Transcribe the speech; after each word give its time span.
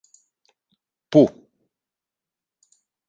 Πού; 1.11 1.21